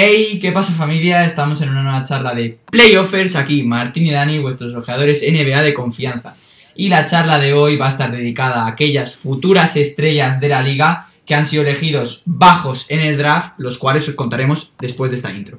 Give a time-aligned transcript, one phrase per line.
[0.00, 1.24] Hey, ¿qué pasa familia?
[1.24, 5.74] Estamos en una nueva charla de Playoffers, aquí Martín y Dani, vuestros ojeadores NBA de
[5.74, 6.36] confianza.
[6.76, 10.62] Y la charla de hoy va a estar dedicada a aquellas futuras estrellas de la
[10.62, 15.16] liga que han sido elegidos bajos en el draft, los cuales os contaremos después de
[15.16, 15.58] esta intro.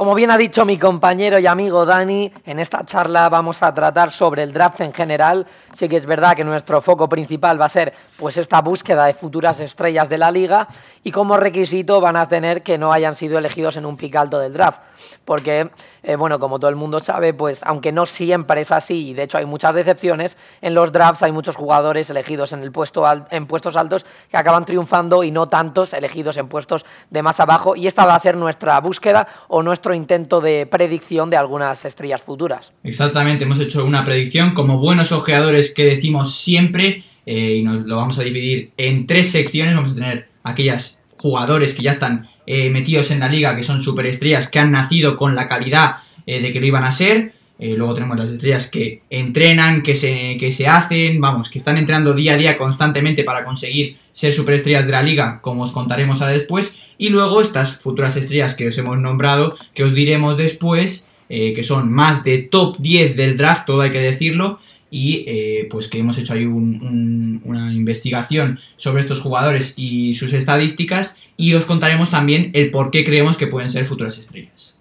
[0.00, 4.10] Como bien ha dicho mi compañero y amigo Dani, en esta charla vamos a tratar
[4.10, 5.46] sobre el draft en general.
[5.74, 9.12] Sí que es verdad que nuestro foco principal va a ser pues esta búsqueda de
[9.12, 10.68] futuras estrellas de la liga
[11.02, 14.38] y como requisito van a tener que no hayan sido elegidos en un pick alto
[14.38, 14.80] del draft,
[15.24, 15.70] porque
[16.02, 19.24] eh, bueno, como todo el mundo sabe, pues aunque no siempre es así y de
[19.24, 23.46] hecho hay muchas decepciones, en los drafts hay muchos jugadores elegidos en el puesto en
[23.46, 27.76] puestos altos que acaban triunfando y no tantos elegidos en puestos de más abajo.
[27.76, 32.22] Y esta va a ser nuestra búsqueda o nuestro intento de predicción de algunas estrellas
[32.22, 32.72] futuras.
[32.82, 34.54] Exactamente, hemos hecho una predicción.
[34.54, 39.30] Como buenos ojeadores que decimos siempre eh, y nos lo vamos a dividir en tres
[39.30, 43.62] secciones, vamos a tener aquellas jugadores que ya están eh, metidos en la liga, que
[43.62, 47.34] son superestrellas, que han nacido con la calidad eh, de que lo iban a ser.
[47.58, 51.76] Eh, luego tenemos las estrellas que entrenan, que se, que se hacen, vamos, que están
[51.76, 56.22] entrenando día a día constantemente para conseguir ser superestrellas de la liga, como os contaremos
[56.22, 56.80] ahora después.
[56.96, 61.92] Y luego estas futuras estrellas que os hemos nombrado, que os diremos después, que son
[61.92, 64.58] más de top 10 del draft, todo hay que decirlo,
[64.90, 71.16] y eh, pues que hemos hecho ahí una investigación sobre estos jugadores y sus estadísticas
[71.36, 74.76] y os contaremos también el por qué creemos que pueden ser futuras estrellas.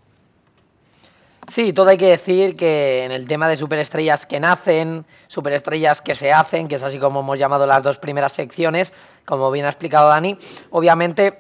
[1.50, 6.14] Sí, todo hay que decir que en el tema de superestrellas que nacen, superestrellas que
[6.14, 8.94] se hacen, que es así como hemos llamado las dos primeras secciones,
[9.26, 10.38] como bien ha explicado Dani,
[10.70, 11.40] obviamente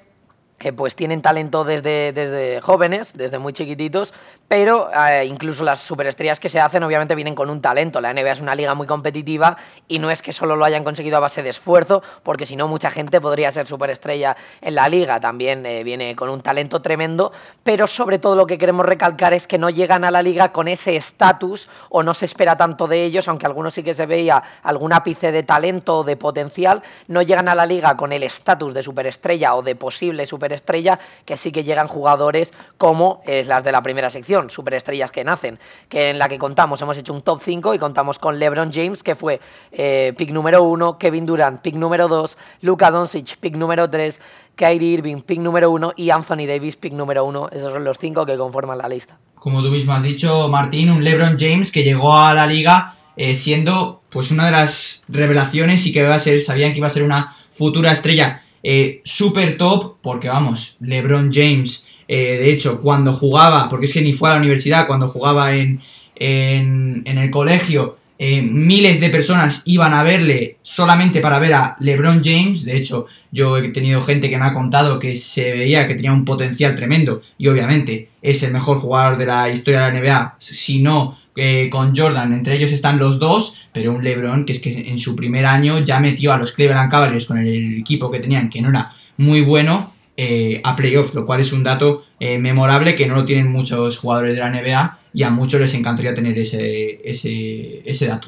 [0.59, 4.13] eh, pues tienen talento desde, desde jóvenes, desde muy chiquititos,
[4.49, 8.01] pero eh, incluso las superestrellas que se hacen obviamente vienen con un talento.
[8.01, 9.55] La NBA es una liga muy competitiva
[9.87, 12.67] y no es que solo lo hayan conseguido a base de esfuerzo, porque si no
[12.67, 15.19] mucha gente podría ser superestrella en la liga.
[15.19, 17.31] También eh, viene con un talento tremendo,
[17.63, 20.67] pero sobre todo lo que queremos recalcar es que no llegan a la liga con
[20.67, 24.41] ese estatus o no se espera tanto de ellos, aunque algunos sí que se veía
[24.63, 28.73] algún ápice de talento o de potencial, no llegan a la liga con el estatus
[28.73, 33.71] de superestrella o de posible superestrella, que sí que llegan jugadores como eh, las de
[33.71, 35.57] la primera sección superestrellas que nacen,
[35.89, 39.01] que en la que contamos, hemos hecho un top 5 y contamos con LeBron James,
[39.01, 39.41] que fue
[39.71, 44.21] eh, pick número 1, Kevin Durant, pick número 2, Luka Doncic, pick número 3,
[44.55, 47.49] Kyrie Irving, pick número 1 y Anthony Davis, pick número 1.
[47.53, 49.17] Esos son los 5 que conforman la lista.
[49.35, 53.35] Como tú mismo has dicho, Martín, un LeBron James que llegó a la liga eh,
[53.35, 56.89] siendo pues una de las revelaciones y que iba a ser, sabían que iba a
[56.89, 63.13] ser una futura estrella eh, super top, porque vamos, LeBron James eh, de hecho, cuando
[63.13, 65.79] jugaba, porque es que ni fue a la universidad, cuando jugaba en,
[66.15, 72.23] en, el colegio, eh, miles de personas iban a verle solamente para ver a LeBron
[72.23, 72.65] James.
[72.65, 76.11] De hecho, yo he tenido gente que me ha contado que se veía que tenía
[76.11, 80.37] un potencial tremendo y obviamente es el mejor jugador de la historia de la NBA.
[80.39, 84.59] Si no, eh, con Jordan, entre ellos están los dos, pero un LeBron que es
[84.59, 88.19] que en su primer año ya metió a los Cleveland Cavaliers con el equipo que
[88.19, 92.37] tenían, que no era muy bueno, eh, a playoff, lo cual es un dato eh,
[92.39, 96.13] memorable que no lo tienen muchos jugadores de la NBA y a muchos les encantaría
[96.13, 98.27] tener ese, ese, dato.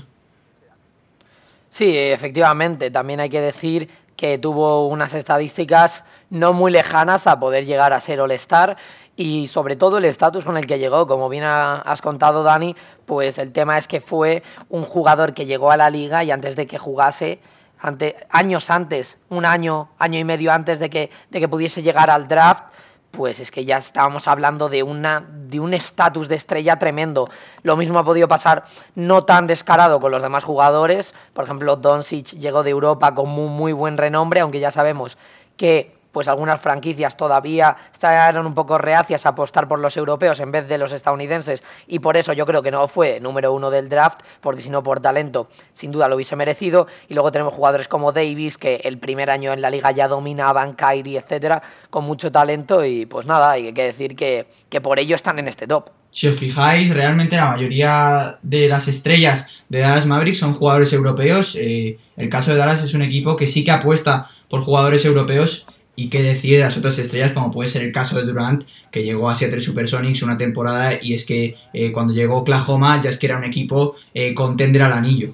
[1.70, 7.66] Sí, efectivamente, también hay que decir que tuvo unas estadísticas no muy lejanas a poder
[7.66, 8.78] llegar a ser All-Star
[9.18, 12.74] y sobre todo el estatus con el que llegó, como bien has contado Dani,
[13.06, 16.56] pues el tema es que fue un jugador que llegó a la liga y antes
[16.56, 17.40] de que jugase
[18.30, 22.28] años antes, un año, año y medio antes de que, de que pudiese llegar al
[22.28, 22.66] draft,
[23.12, 27.28] pues es que ya estábamos hablando de una de un estatus de estrella tremendo.
[27.62, 28.64] Lo mismo ha podido pasar
[28.96, 31.14] no tan descarado con los demás jugadores.
[31.34, 35.18] Por ejemplo, Doncic llegó de Europa con muy, muy buen renombre, aunque ya sabemos
[35.58, 40.52] que pues algunas franquicias todavía estaban un poco reacias a apostar por los europeos en
[40.52, 43.90] vez de los estadounidenses y por eso yo creo que no fue número uno del
[43.90, 47.88] draft, porque si no por talento sin duda lo hubiese merecido y luego tenemos jugadores
[47.88, 52.32] como Davis que el primer año en la liga ya dominaban, Kyrie, etcétera, con mucho
[52.32, 55.90] talento y pues nada, hay que decir que, que por ello están en este top.
[56.14, 61.56] Si os fijáis, realmente la mayoría de las estrellas de Dallas Mavericks son jugadores europeos.
[61.58, 65.66] Eh, el caso de Dallas es un equipo que sí que apuesta por jugadores europeos
[65.96, 69.04] y qué decir de las otras estrellas, como puede ser el caso de Durant, que
[69.04, 73.18] llegó a Seattle Supersonics una temporada y es que eh, cuando llegó Oklahoma ya es
[73.18, 75.34] que era un equipo eh, contender al anillo.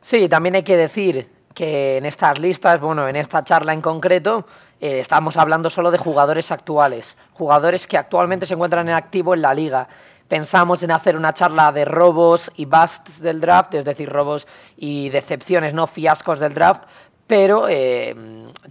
[0.00, 4.46] Sí, también hay que decir que en estas listas, bueno, en esta charla en concreto,
[4.80, 9.42] eh, estamos hablando solo de jugadores actuales, jugadores que actualmente se encuentran en activo en
[9.42, 9.88] la liga.
[10.28, 14.46] Pensamos en hacer una charla de robos y busts del draft, es decir, robos
[14.76, 16.84] y decepciones, no fiascos del draft,
[17.28, 18.16] pero eh,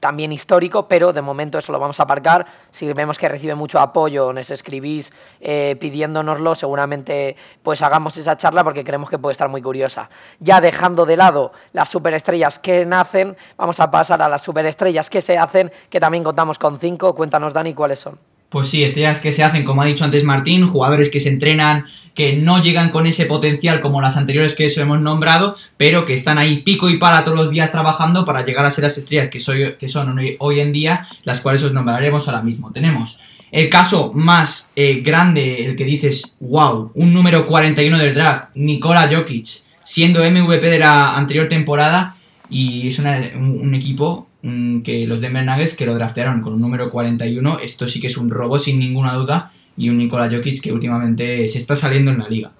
[0.01, 2.45] también histórico, pero de momento eso lo vamos a aparcar.
[2.71, 8.63] Si vemos que recibe mucho apoyo, nos escribís eh, pidiéndonoslo, seguramente pues hagamos esa charla
[8.63, 10.09] porque creemos que puede estar muy curiosa.
[10.39, 15.21] Ya dejando de lado las superestrellas que nacen, vamos a pasar a las superestrellas que
[15.21, 17.13] se hacen, que también contamos con cinco.
[17.13, 18.17] Cuéntanos, Dani, cuáles son.
[18.49, 21.85] Pues sí, estrellas que se hacen, como ha dicho antes Martín, jugadores que se entrenan,
[22.13, 26.13] que no llegan con ese potencial como las anteriores que eso hemos nombrado, pero que
[26.13, 29.27] están ahí pico y pala todos los días trabajando para llegar a ser las estrellas
[29.29, 32.71] que, soy, que son hoy, en día, las cuales os nombraremos ahora mismo.
[32.71, 33.19] Tenemos
[33.51, 39.09] el caso más eh, grande, el que dices, wow, un número 41 del draft, Nikola
[39.11, 39.47] Jokic,
[39.83, 42.15] siendo MVP de la anterior temporada,
[42.49, 44.27] y es un equipo
[44.83, 47.59] que los Denver Nuggets que lo draftearon con un número 41.
[47.59, 49.51] Esto sí que es un robo sin ninguna duda.
[49.75, 52.51] Y un Nikola Jokic que últimamente se está saliendo en la liga.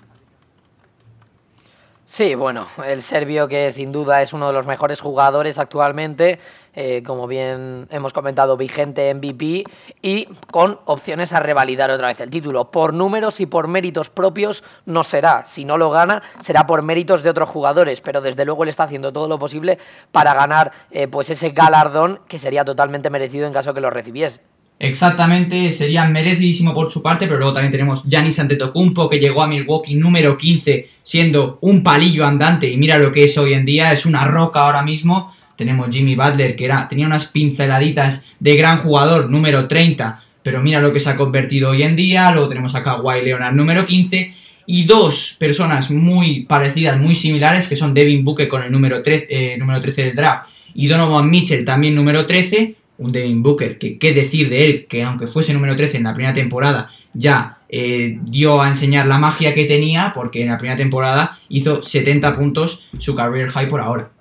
[2.06, 6.40] Sí, bueno, el serbio que sin duda es uno de los mejores jugadores actualmente,
[6.80, 9.64] eh, como bien hemos comentado, vigente MVP
[10.04, 12.70] y con opciones a revalidar otra vez el título.
[12.70, 17.24] Por números y por méritos propios no será, si no lo gana será por méritos
[17.24, 19.80] de otros jugadores, pero desde luego él está haciendo todo lo posible
[20.12, 24.40] para ganar eh, pues ese galardón que sería totalmente merecido en caso que lo recibiese.
[24.78, 29.48] Exactamente, sería merecidísimo por su parte, pero luego también tenemos Giannis Antetokounmpo que llegó a
[29.48, 33.92] Milwaukee número 15 siendo un palillo andante y mira lo que es hoy en día,
[33.92, 35.34] es una roca ahora mismo.
[35.58, 40.80] Tenemos Jimmy Butler que era, tenía unas pinceladitas de gran jugador número 30, pero mira
[40.80, 42.32] lo que se ha convertido hoy en día.
[42.32, 44.34] Luego tenemos a Kawhi Leonard número 15
[44.66, 49.28] y dos personas muy parecidas, muy similares, que son Devin Booker con el número 13,
[49.30, 53.98] eh, número 13 del draft y Donovan Mitchell también número 13 un Devin Booker, que
[53.98, 58.20] qué decir de él, que aunque fuese número 13 en la primera temporada, ya eh,
[58.24, 62.84] dio a enseñar la magia que tenía, porque en la primera temporada hizo 70 puntos,
[63.00, 64.12] su career high por ahora.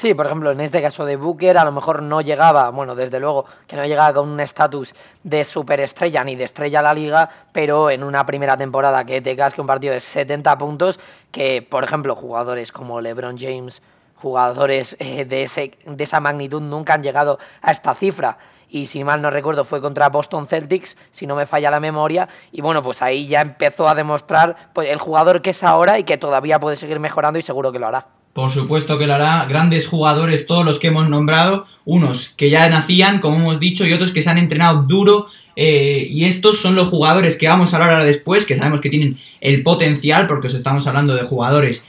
[0.00, 3.18] Sí, por ejemplo, en este caso de Booker a lo mejor no llegaba, bueno, desde
[3.18, 7.28] luego que no llegaba con un estatus de superestrella ni de estrella a la liga,
[7.50, 11.00] pero en una primera temporada que te casque un partido de 70 puntos,
[11.32, 13.82] que por ejemplo jugadores como LeBron James,
[14.14, 18.36] jugadores eh, de, ese, de esa magnitud nunca han llegado a esta cifra.
[18.68, 22.28] Y si mal no recuerdo fue contra Boston Celtics, si no me falla la memoria.
[22.52, 26.04] Y bueno, pues ahí ya empezó a demostrar pues, el jugador que es ahora y
[26.04, 28.06] que todavía puede seguir mejorando y seguro que lo hará.
[28.38, 29.46] Por supuesto que lo hará.
[29.46, 31.66] Grandes jugadores, todos los que hemos nombrado.
[31.84, 35.26] Unos que ya nacían, como hemos dicho, y otros que se han entrenado duro.
[35.56, 38.90] Eh, y estos son los jugadores que vamos a hablar ahora después, que sabemos que
[38.90, 41.84] tienen el potencial, porque os estamos hablando de jugadores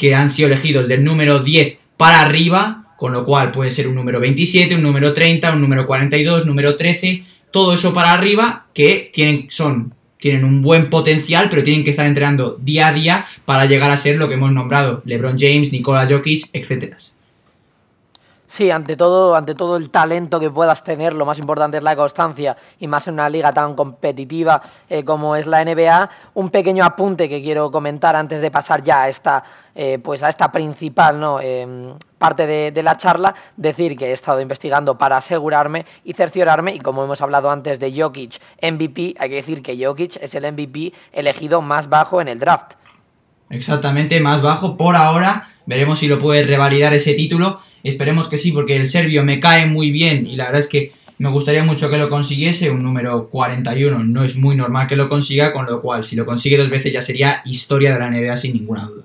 [0.00, 3.94] que han sido elegidos del número 10 para arriba, con lo cual puede ser un
[3.94, 9.12] número 27, un número 30, un número 42, número 13, todo eso para arriba que
[9.14, 13.66] tienen, son, tienen un buen potencial, pero tienen que estar entrenando día a día para
[13.66, 16.96] llegar a ser lo que hemos nombrado, LeBron James, Nikola Jokic, etcétera.
[18.52, 21.96] Sí, ante todo, ante todo el talento que puedas tener, lo más importante es la
[21.96, 24.60] constancia y más en una liga tan competitiva
[24.90, 26.10] eh, como es la NBA.
[26.34, 29.42] Un pequeño apunte que quiero comentar antes de pasar ya a esta,
[29.74, 31.40] eh, pues a esta principal ¿no?
[31.40, 36.78] Em, parte de, la charla, decir que he estado investigando para asegurarme y cerciorarme y
[36.78, 40.92] como hemos hablado antes de Jokic MVP, hay que decir que Jokic es el MVP
[41.12, 42.74] elegido más bajo en el draft.
[43.48, 47.60] Exactamente, más bajo por ahora Veremos si lo puede revalidar ese título.
[47.82, 50.92] Esperemos que sí, porque el serbio me cae muy bien y la verdad es que
[51.18, 52.70] me gustaría mucho que lo consiguiese.
[52.70, 56.26] Un número 41 no es muy normal que lo consiga, con lo cual si lo
[56.26, 59.04] consigue dos veces ya sería historia de la NBA sin ninguna duda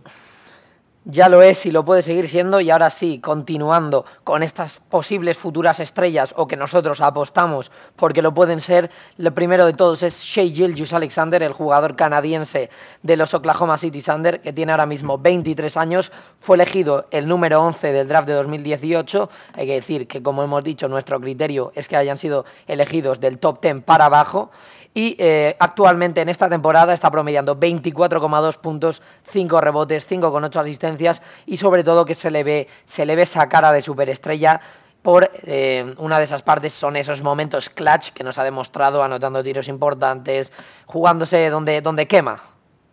[1.10, 5.38] ya lo es y lo puede seguir siendo y ahora sí, continuando con estas posibles
[5.38, 10.22] futuras estrellas o que nosotros apostamos porque lo pueden ser, lo primero de todos es
[10.22, 12.70] Shea Gilgius Alexander, el jugador canadiense
[13.04, 16.12] de los Oklahoma City Thunder que tiene ahora mismo 23 años,
[16.42, 20.62] fue elegido el número 11 del draft de 2018, hay que decir que como hemos
[20.66, 24.52] dicho nuestro criterio es que hayan sido elegidos del top 10 para abajo
[24.98, 31.58] y eh, actualmente en esta temporada está promediando 24,2 puntos, 5 rebotes, 5,8 asistencias y
[31.58, 34.60] sobre todo que se le ve, se le ve esa cara de superestrella
[35.04, 39.44] por eh, una de esas partes son esos momentos clutch que nos ha demostrado anotando
[39.44, 40.52] tiros importantes,
[40.88, 42.42] jugándose donde, donde quema.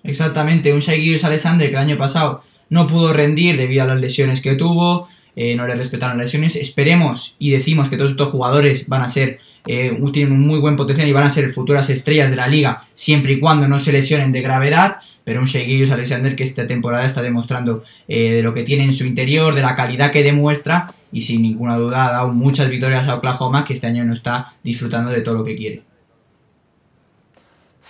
[0.02, 4.42] Exactamente, un Shai Alexander que el año pasado no pudo rendir debido a las lesiones
[4.42, 6.56] que tuvo, eh, no le respetaron las lesiones.
[6.56, 10.76] Esperemos y decimos que todos estos jugadores van a ser, eh, tienen un muy buen
[10.76, 13.92] potencial y van a ser futuras estrellas de la liga, siempre y cuando no se
[13.92, 14.98] lesionen de gravedad.
[15.24, 18.92] Pero un Shea Alexander que esta temporada está demostrando eh, de lo que tiene en
[18.92, 23.08] su interior, de la calidad que demuestra y sin ninguna duda ha dado muchas victorias
[23.08, 25.82] a Oklahoma que este año no está disfrutando de todo lo que quiere.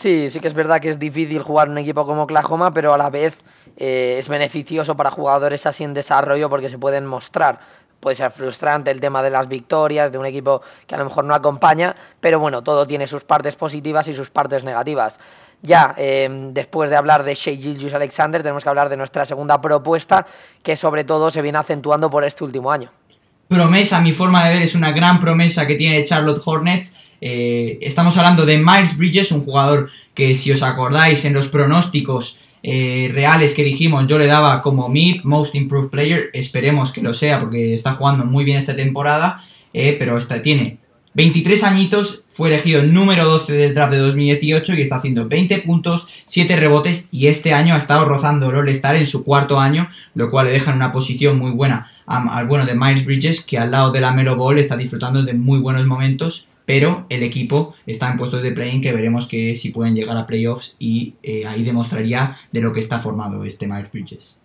[0.04, 2.98] Sí, sí que es verdad que es difícil jugar un equipo como Oklahoma, pero a
[2.98, 3.38] la vez
[3.78, 7.58] eh, es beneficioso para jugadores así en desarrollo porque se pueden mostrar.
[8.00, 11.24] Puede ser frustrante el tema de las victorias, de un equipo que a lo mejor
[11.24, 15.18] no acompaña, pero bueno, todo tiene sus partes positivas y sus partes negativas.
[15.62, 19.58] Ya, eh, después de hablar de Shea Gilgius Alexander, tenemos que hablar de nuestra segunda
[19.58, 20.26] propuesta,
[20.62, 22.90] que sobre todo se viene acentuando por este último año.
[23.48, 28.16] Promesa, mi forma de ver, es una gran promesa que tiene Charlotte Hornets eh, estamos
[28.16, 33.52] hablando de Miles Bridges, un jugador que si os acordáis en los pronósticos eh, reales
[33.52, 37.74] que dijimos yo le daba como mid, most improved player, esperemos que lo sea porque
[37.74, 39.44] está jugando muy bien esta temporada,
[39.74, 40.78] eh, pero tiene
[41.12, 46.08] 23 añitos, fue elegido número 12 del draft de 2018 y está haciendo 20 puntos,
[46.24, 50.30] 7 rebotes y este año ha estado rozando el All-Star en su cuarto año, lo
[50.30, 53.70] cual le deja en una posición muy buena al bueno de Miles Bridges que al
[53.70, 58.10] lado de la Melo Ball está disfrutando de muy buenos momentos pero el equipo está
[58.10, 61.62] en puestos de play que veremos que si pueden llegar a playoffs y eh, ahí
[61.62, 64.38] demostraría de lo que está formado este Miles Bridges.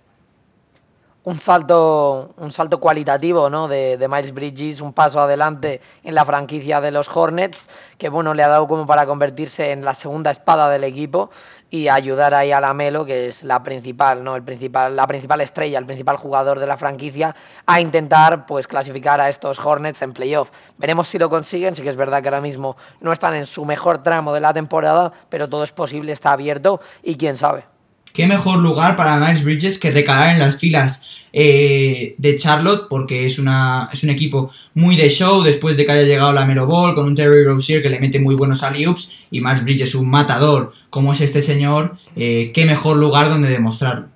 [1.23, 3.67] Un salto, un salto cualitativo ¿no?
[3.67, 8.33] de, de Miles Bridges, un paso adelante en la franquicia de los Hornets, que bueno,
[8.33, 11.29] le ha dado como para convertirse en la segunda espada del equipo
[11.69, 14.35] y ayudar ahí a la Melo, que es la principal, ¿no?
[14.35, 17.35] El principal, la principal estrella, el principal jugador de la franquicia,
[17.65, 20.49] a intentar pues clasificar a estos Hornets en playoff.
[20.77, 23.65] Veremos si lo consiguen, sí que es verdad que ahora mismo no están en su
[23.65, 27.65] mejor tramo de la temporada, pero todo es posible, está abierto y quién sabe.
[28.13, 33.25] Qué mejor lugar para Miles Bridges que recalar en las filas eh, de Charlotte, porque
[33.25, 36.65] es, una, es un equipo muy de show después de que haya llegado la Melo
[36.65, 40.09] Ball, con un Terry Rozier que le mete muy buenos alley-oops, y Miles Bridges un
[40.09, 44.07] matador, como es este señor, eh, qué mejor lugar donde demostrarlo.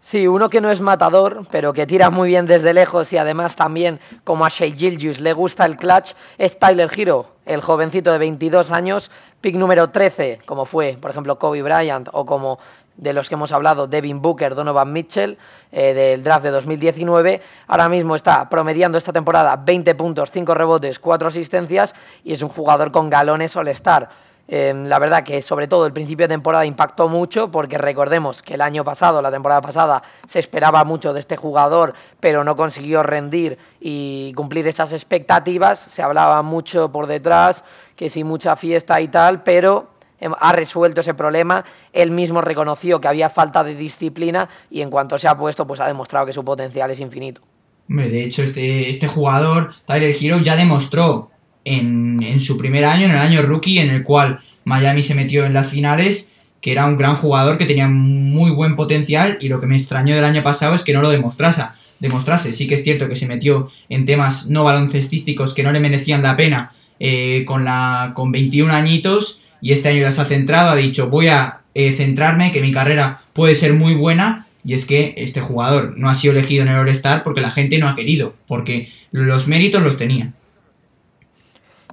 [0.00, 3.56] Sí, uno que no es matador, pero que tira muy bien desde lejos y además
[3.56, 8.18] también, como a Shea Gilgius, le gusta el clutch, es Tyler Hero, el jovencito de
[8.18, 9.10] 22 años,
[9.44, 12.58] pick número 13, como fue, por ejemplo, Kobe Bryant o como
[12.96, 15.36] de los que hemos hablado, Devin Booker, Donovan Mitchell,
[15.70, 17.42] eh, del draft de 2019.
[17.66, 22.48] Ahora mismo está promediando esta temporada 20 puntos, 5 rebotes, 4 asistencias y es un
[22.48, 24.08] jugador con galones all-star.
[24.46, 28.54] Em, la verdad que sobre todo el principio de temporada impactó mucho porque recordemos que
[28.54, 33.02] el año pasado, la temporada pasada, se esperaba mucho de este jugador, pero no consiguió
[33.02, 35.78] rendir y cumplir esas expectativas.
[35.78, 37.64] Se hablaba mucho por detrás,
[37.96, 42.98] que sí, mucha fiesta y tal, pero Em, ha resuelto ese problema, él mismo reconoció
[42.98, 46.32] que había falta de disciplina y en cuanto se ha puesto, pues ha demostrado que
[46.32, 47.42] su potencial es infinito.
[47.88, 51.30] Hombre, de hecho, este, este jugador, Tyler Hero, ya demostró
[51.64, 55.44] en, en su primer año, en el año rookie, en el cual Miami se metió
[55.44, 56.32] en las finales,
[56.62, 60.14] que era un gran jugador, que tenía muy buen potencial, y lo que me extrañó
[60.14, 61.64] del año pasado es que no lo demostrase.
[61.98, 62.54] demostrase.
[62.54, 66.22] Sí que es cierto que se metió en temas no baloncestísticos que no le merecían
[66.22, 70.70] la pena eh, con, la, con 21 añitos, y este año ya se ha centrado,
[70.70, 74.86] ha dicho voy a eh, centrarme, que mi carrera puede ser muy buena y es
[74.86, 77.94] que este jugador no ha sido elegido en el All-Star porque la gente no ha
[77.94, 80.32] querido, porque los méritos los tenía.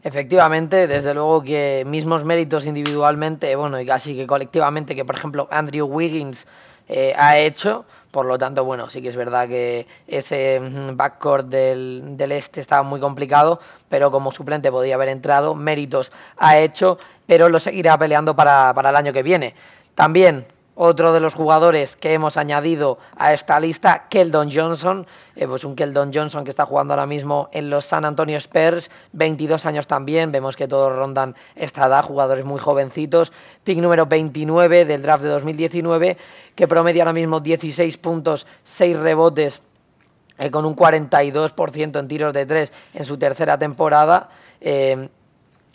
[0.03, 5.48] Efectivamente, desde luego que mismos méritos individualmente, bueno, y casi que colectivamente, que por ejemplo
[5.51, 6.48] Andrew Wiggins
[6.89, 11.48] eh, ha hecho, por lo tanto, bueno, sí que es verdad que ese mm, backcourt
[11.48, 17.00] del, del este estaba muy complicado, pero como suplente podía haber entrado, méritos ha hecho
[17.32, 19.56] pero lo seguirá peleando para, para el año que viene.
[19.96, 20.46] También
[20.83, 25.75] otro de los jugadores que hemos añadido a esta lista, Keldon Johnson, eh, pues un
[25.75, 30.31] Keldon Johnson que está jugando ahora mismo en los San Antonio Spurs, 22 años también,
[30.31, 33.31] vemos que todos rondan esta edad, jugadores muy jovencitos,
[33.63, 36.17] pick número 29 del draft de 2019,
[36.55, 39.61] que promedia ahora mismo 16 puntos, 6 rebotes,
[40.39, 44.29] eh, con un 42% en tiros de 3 en su tercera temporada.
[44.59, 45.09] Eh,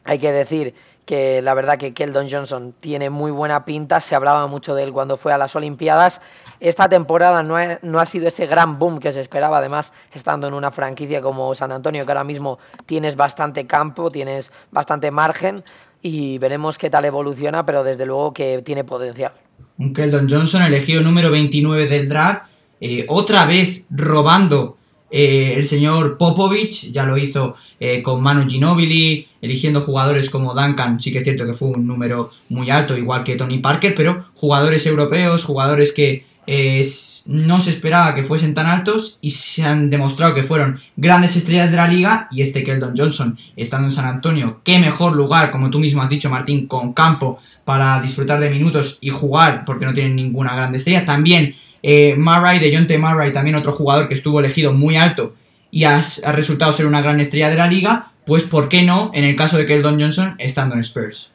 [0.02, 0.74] hay que decir
[1.06, 4.90] que la verdad que Keldon Johnson tiene muy buena pinta, se hablaba mucho de él
[4.90, 6.20] cuando fue a las Olimpiadas.
[6.58, 10.48] Esta temporada no ha, no ha, sido ese gran boom que se esperaba, además estando
[10.48, 15.62] en una franquicia como San Antonio, que ahora mismo tienes bastante campo, tienes bastante margen
[16.02, 19.32] y veremos qué tal evoluciona, pero desde luego que tiene potencial.
[19.78, 22.46] Un Keldon Johnson elegido número 29 del draft,
[22.80, 24.75] eh, otra vez robando
[25.10, 31.00] eh, el señor Popovich ya lo hizo eh, con Manu Ginobili, eligiendo jugadores como Duncan,
[31.00, 34.26] sí que es cierto que fue un número muy alto, igual que Tony Parker, pero
[34.34, 36.88] jugadores europeos, jugadores que eh,
[37.26, 41.70] no se esperaba que fuesen tan altos y se han demostrado que fueron grandes estrellas
[41.70, 45.70] de la liga y este Keldon Johnson estando en San Antonio, qué mejor lugar, como
[45.70, 49.94] tú mismo has dicho Martín, con campo para disfrutar de minutos y jugar porque no
[49.94, 51.04] tienen ninguna gran estrella.
[51.04, 51.56] También
[51.88, 55.36] eh, Murray, de Jonte Murray, también otro jugador que estuvo elegido muy alto
[55.70, 56.02] y ha,
[56.32, 59.56] resultado ser una gran estrella de la liga, pues ¿por qué no en el caso
[59.56, 61.30] de Keldon Johnson estando en Spurs?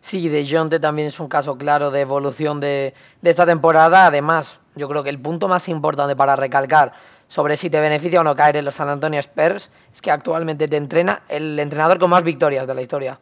[0.00, 4.06] Sí, de Jonte también es un caso claro de evolución de, de esta temporada.
[4.06, 6.94] Además, yo creo que el punto más importante para recalcar
[7.28, 10.68] sobre si te beneficia o no caer en los San Antonio Spurs es que actualmente
[10.68, 13.18] te entrena el entrenador con más victorias de la historia.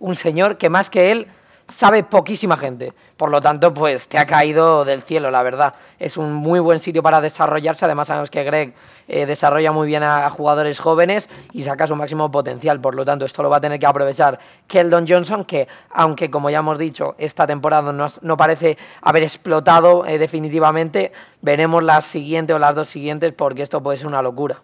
[0.00, 1.28] Un señor que más que él
[1.68, 2.92] sabe poquísima gente.
[3.16, 5.74] Por lo tanto, pues te ha caído del cielo, la verdad.
[5.98, 7.84] Es un muy buen sitio para desarrollarse.
[7.84, 8.74] Además, sabemos que Greg
[9.08, 12.80] eh, desarrolla muy bien a, jugadores jóvenes y saca su máximo potencial.
[12.80, 16.50] Por lo tanto, esto lo va a tener que aprovechar Keldon Johnson, que aunque, como
[16.50, 22.58] ya hemos dicho, esta temporada no, parece haber explotado eh, definitivamente, veremos las siguientes o
[22.58, 24.62] las dos siguientes porque esto puede ser una locura.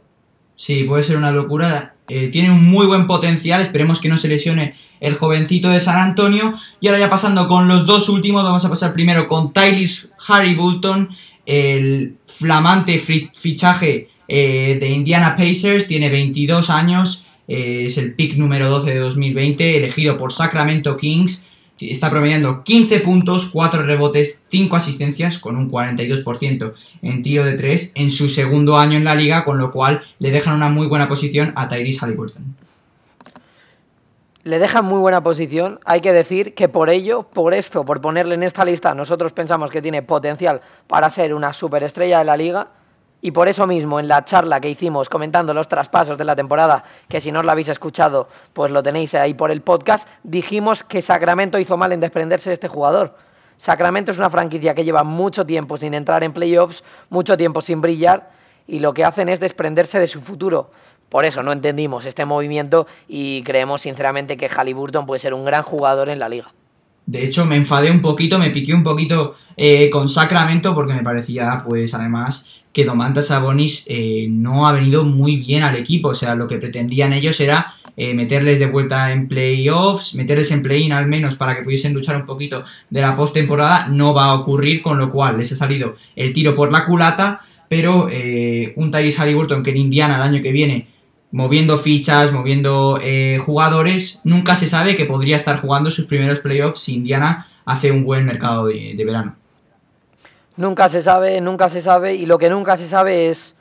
[0.56, 1.94] Sí, puede ser una locura.
[2.08, 3.60] Eh, tiene un muy buen potencial.
[3.60, 6.54] Esperemos que no se lesione el jovencito de San Antonio.
[6.80, 10.54] Y ahora ya pasando con los dos últimos, vamos a pasar primero con Tylis Harry
[10.54, 11.10] Bolton,
[11.46, 15.86] el flamante fichaje eh, de Indiana Pacers.
[15.86, 17.26] Tiene 22 años.
[17.48, 21.46] Eh, es el pick número 12 de 2020, elegido por Sacramento Kings
[21.78, 27.92] está promediando 15 puntos, 4 rebotes, 5 asistencias con un 42% en tiro de 3
[27.94, 31.08] en su segundo año en la liga, con lo cual le dejan una muy buena
[31.08, 32.56] posición a Tyrese Halliburton.
[34.44, 38.34] Le dejan muy buena posición, hay que decir que por ello, por esto, por ponerle
[38.34, 42.68] en esta lista, nosotros pensamos que tiene potencial para ser una superestrella de la liga
[43.24, 46.84] y por eso mismo, en la charla que hicimos comentando los traspasos de la temporada,
[47.08, 50.84] que si no os lo habéis escuchado, pues lo tenéis ahí por el podcast, dijimos
[50.84, 53.16] que Sacramento hizo mal en desprenderse de este jugador.
[53.56, 57.80] Sacramento es una franquicia que lleva mucho tiempo sin entrar en playoffs, mucho tiempo sin
[57.80, 58.30] brillar,
[58.68, 60.70] y lo que hacen es desprenderse de su futuro.
[61.08, 65.62] Por eso no entendimos este movimiento y creemos sinceramente que Halliburton puede ser un gran
[65.62, 66.52] jugador en la liga.
[67.06, 71.02] De hecho, me enfadé un poquito, me piqué un poquito eh, con Sacramento porque me
[71.02, 76.08] parecía, pues además, que Domantas Sabonis eh, no ha venido muy bien al equipo.
[76.08, 80.62] O sea, lo que pretendían ellos era eh, meterles de vuelta en playoffs, meterles en
[80.62, 83.86] play-in al menos para que pudiesen luchar un poquito de la postemporada.
[83.86, 87.42] No va a ocurrir, con lo cual les ha salido el tiro por la culata.
[87.68, 90.88] Pero eh, un Tyrese Halliburton que en Indiana el año que viene,
[91.30, 93.00] moviendo fichas, moviendo
[93.40, 98.04] jugadores, nunca se sabe que podría estar jugando sus primeros playoffs si Indiana hace un
[98.04, 99.36] buen mercado de verano.
[100.56, 102.14] Nunca se sabe, nunca se sabe.
[102.14, 103.56] Y lo que nunca se sabe es,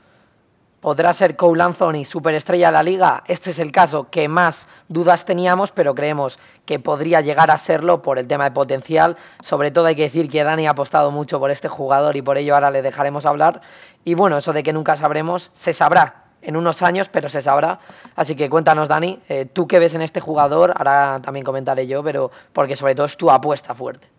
[0.79, 3.23] ¿podrá ser Cole Anthony superestrella de la liga?
[3.27, 8.03] Este es el caso que más dudas teníamos, pero creemos que podría llegar a serlo
[8.03, 9.17] por el tema de potencial.
[9.41, 12.37] Sobre todo hay que decir que Dani ha apostado mucho por este jugador y por
[12.37, 13.61] ello ahora le dejaremos hablar.
[14.05, 17.79] Y bueno, eso de que nunca sabremos, se sabrá en unos años, pero se sabrá.
[18.15, 22.03] Así que cuéntanos, Dani, eh, tú qué ves en este jugador, ahora también comentaré yo,
[22.03, 24.12] pero porque sobre todo es tu apuesta fuerte.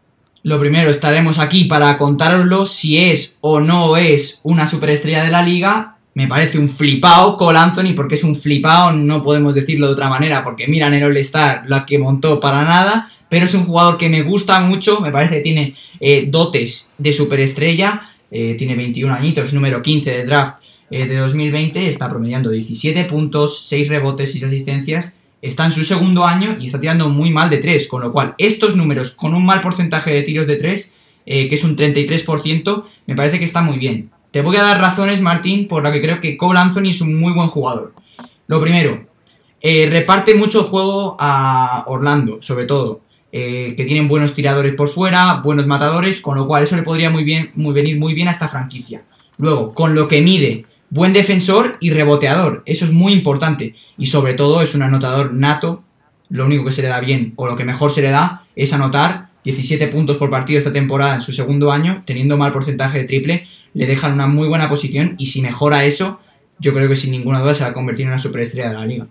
[0.44, 5.42] Lo primero, estaremos aquí para contaroslo si es o no es una superestrella de la
[5.42, 5.96] liga.
[6.12, 10.10] Me parece un flipao Cole Anthony, porque es un flipao, no podemos decirlo de otra
[10.10, 14.10] manera, porque miran el All-Star, la que montó para nada, pero es un jugador que
[14.10, 19.54] me gusta mucho, me parece que tiene eh, dotes de superestrella, eh, tiene 21 añitos,
[19.54, 20.56] número 15 del draft
[20.90, 26.24] eh, de 2020, está promediando 17 puntos, 6 rebotes, 6 asistencias está en su segundo
[26.24, 29.44] año y está tirando muy mal de 3, con lo cual estos números con un
[29.44, 30.94] mal porcentaje de tiros de 3,
[31.26, 34.10] eh, que es un 33%, me parece que está muy bien.
[34.30, 37.14] Te voy a dar razones, Martín, por la que creo que Cole Anthony es un
[37.14, 37.92] muy buen jugador.
[38.46, 39.06] Lo primero,
[39.60, 45.42] eh, reparte mucho juego a Orlando, sobre todo, eh, que tienen buenos tiradores por fuera,
[45.44, 48.30] buenos matadores, con lo cual eso le podría muy bien, muy, venir muy bien a
[48.30, 49.04] esta franquicia.
[49.36, 52.62] Luego, con lo que mide buen defensor y reboteador.
[52.66, 53.74] Eso es muy importante.
[53.98, 55.82] Y sobre todo es un anotador nato.
[56.28, 58.72] Lo único que se le da bien o lo que mejor se le da es
[58.72, 63.04] anotar 17 puntos por partido esta temporada en su segundo año, teniendo mal porcentaje de
[63.04, 66.20] triple, le dejan una muy buena posición y si mejora eso,
[66.60, 68.86] yo creo que sin ninguna duda se va a convertir en una superestrella de la
[68.86, 69.06] liga.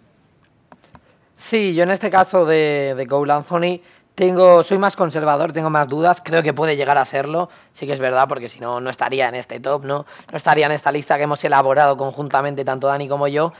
[1.35, 3.81] Sí, yo en este caso de, de Cole Anthony
[4.15, 7.93] tengo, soy más conservador, tengo más dudas, creo que puede llegar a serlo, sí que
[7.93, 10.05] es verdad, porque si no, no estaría en este top, ¿no?
[10.31, 13.53] No estaría en esta lista que hemos elaborado conjuntamente, tanto Dani como yo,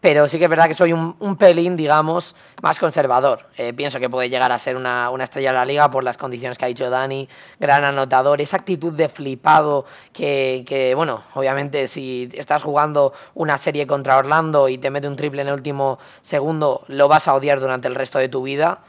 [0.00, 3.50] pero sí que es verdad que soy un, pelín, digamos, más conservador.
[3.58, 6.16] Eh, pienso que puede llegar a ser una, una, estrella de la liga por las
[6.16, 11.86] condiciones que ha dicho Dani, gran anotador, esa actitud de flipado que, que, bueno, obviamente
[11.86, 15.98] si estás jugando una serie contra Orlando y te mete un triple en el último
[16.22, 18.80] segundo, lo vas a odiar durante el resto de tu vida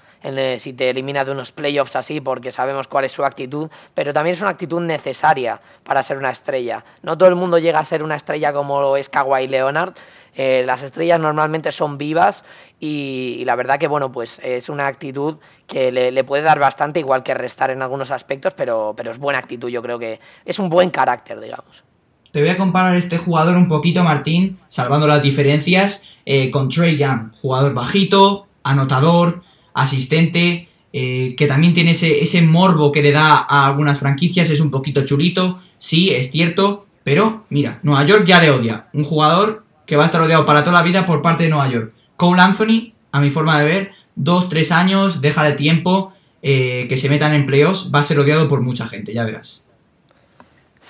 [0.59, 4.35] si te elimina de unos playoffs así, porque sabemos cuál es su actitud, pero también
[4.35, 6.83] es una actitud necesaria para ser una estrella.
[7.01, 9.93] No todo el mundo llega a ser una estrella como lo es Kawhi Leonard.
[10.33, 12.45] Eh, las estrellas normalmente son vivas
[12.79, 17.21] y, la verdad que bueno pues es una actitud que le, puede dar bastante igual
[17.21, 20.69] que restar en algunos aspectos pero, pero es buena actitud yo creo que es un
[20.69, 21.83] buen carácter digamos
[22.31, 26.95] te voy a comparar este jugador un poquito Martín salvando las diferencias eh, con Trey
[26.95, 29.43] Young jugador bajito anotador
[29.81, 34.59] asistente, eh, que también tiene ese, ese morbo que le da a algunas franquicias, es
[34.59, 38.87] un poquito chulito, sí, es cierto, pero mira, Nueva York ya le odia.
[38.93, 41.69] Un jugador que va a estar odiado para toda la vida por parte de Nueva
[41.69, 41.93] York.
[42.17, 46.13] Cole Anthony, a mi forma de ver, dos, tres años, deja de tiempo,
[46.43, 49.60] eh, que se metan en playoffs, va a ser odiado por mucha gente, ya verás.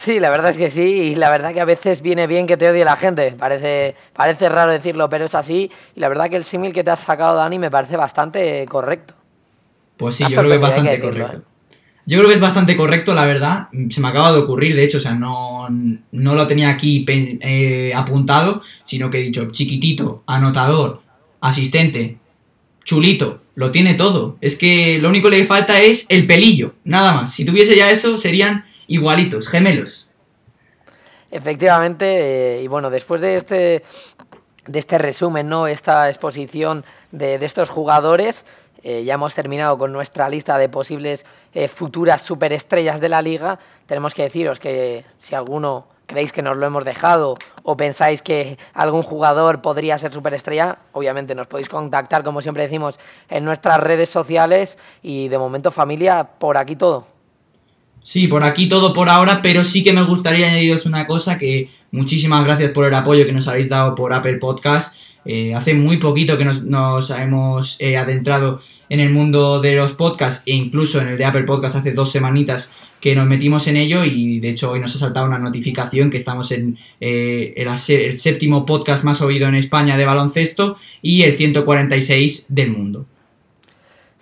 [0.02, 2.58] Sí, la verdad es que sí, y la verdad que a veces viene bien que
[2.58, 3.34] te odie la gente.
[3.38, 5.70] Parece, parece raro decirlo, pero es así.
[5.96, 9.14] Y la verdad que el símil que te has sacado, Dani, me parece bastante correcto.
[9.98, 11.38] Pues sí, yo creo que es bastante correcto.
[11.38, 11.42] ¿eh?
[12.08, 13.68] Yo creo que es bastante correcto, la verdad.
[13.92, 17.94] Se me acaba de ocurrir, de hecho, o sea, no, no lo tenía aquí eh,
[17.96, 21.04] apuntado, sino que he dicho chiquitito, anotador,
[21.42, 22.18] asistente,
[22.84, 24.38] chulito, lo tiene todo.
[24.42, 27.32] Es que lo único que le falta es el pelillo, nada más.
[27.32, 30.10] Si tuviese ya eso, serían igualitos, gemelos.
[31.32, 32.06] Efectivamente,
[32.58, 33.84] eh, y bueno, después de este,
[34.68, 35.68] de este resumen, ¿no?
[35.68, 38.46] Esta exposición de, de estos jugadores,
[38.84, 43.60] eh, ya hemos terminado con nuestra lista de posibles eh, futuras superestrellas de la liga.
[43.86, 48.58] Tenemos que deciros que si alguno creéis que nos lo hemos dejado o pensáis que
[48.74, 53.00] algún jugador podría ser superestrella, obviamente nos podéis contactar, como siempre decimos,
[53.30, 57.06] en nuestras redes sociales y de momento familia, por aquí todo.
[58.04, 61.70] Sí, por aquí todo por ahora, pero sí que me gustaría añadiros una cosa que
[61.92, 64.96] muchísimas gracias por el apoyo que nos habéis dado por Apple Podcast.
[65.24, 70.44] Eh, hace muy poquito que nos, hemos eh, adentrado en el mundo de los podcasts
[70.48, 74.04] e incluso en el de Apple Podcast hace dos semanitas que nos metimos en ello
[74.04, 78.18] y de hecho hoy nos ha saltado una notificación que estamos en eh, el, el,
[78.18, 83.06] séptimo podcast más oído en España de baloncesto y el 146 del mundo.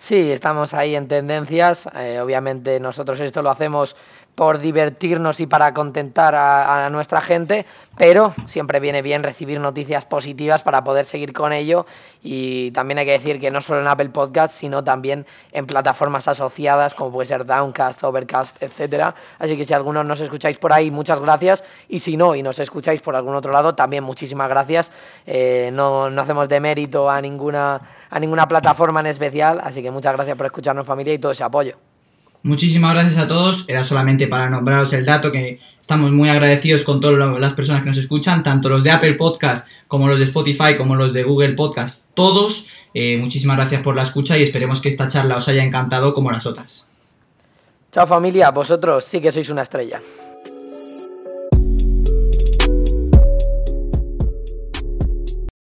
[0.02, 1.86] Sí, estamos ahí en tendencias.
[2.22, 3.94] obviamente nosotros esto lo hacemos
[4.34, 7.66] por divertirnos y para contentar a, nuestra gente,
[7.96, 11.84] pero siempre viene bien recibir noticias positivas para poder seguir con ello
[12.22, 16.26] y también hay que decir que no solo en Apple Podcast, sino también en plataformas
[16.26, 19.14] asociadas como puede ser Downcast, Overcast, etcétera.
[19.38, 22.58] Así que si algunos nos escucháis por ahí, muchas gracias y si no y nos
[22.58, 24.90] escucháis por algún otro lado, también muchísimas gracias.
[25.26, 29.90] Eh, no, no hacemos de mérito a ninguna a ninguna plataforma en especial, así que
[29.90, 31.89] muchas gracias por escucharnos familia y todo ese apoyo.
[32.42, 33.64] Muchísimas gracias a todos.
[33.68, 37.88] Era solamente para nombraros el dato que estamos muy agradecidos con todas las personas que
[37.88, 41.52] nos escuchan, tanto los de Apple Podcast como los de Spotify, como los de Google
[41.52, 42.68] Podcast, todos.
[42.94, 46.30] Eh, muchísimas gracias por la escucha y esperemos que esta charla os haya encantado como
[46.30, 46.88] las otras.
[47.92, 50.00] Chao familia, vosotros sí que sois una estrella.